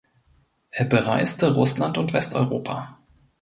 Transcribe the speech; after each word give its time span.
Er 0.71 0.85
bereiste 0.85 1.53
Russland 1.53 1.99
und 1.99 2.11
Westeuropa. 2.11 2.97